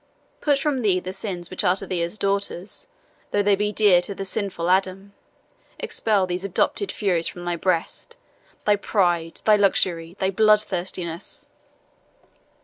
[0.41, 2.87] Put from thee the sins which are to thee as daughters
[3.29, 5.13] though they be dear to the sinful Adam,
[5.77, 8.17] expel these adopted furies from thy breast
[8.65, 11.47] thy pride, thy luxury, thy bloodthirstiness."